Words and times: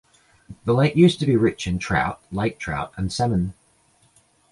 The 0.65 0.73
lake 0.73 0.95
used 0.95 1.19
to 1.19 1.27
be 1.27 1.35
rich 1.35 1.67
in 1.67 1.77
trout, 1.77 2.19
lake 2.31 2.57
trout 2.57 2.91
and 2.97 3.13
salmon. 3.13 3.53